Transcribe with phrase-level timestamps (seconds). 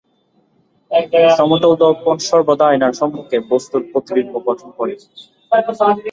[1.37, 4.93] সমতল দর্পণ সর্বদা আয়নার সম্মুখে বস্তুর প্রতিবিম্ব গঠন করে।